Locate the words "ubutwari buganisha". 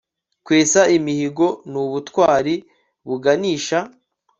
1.83-3.77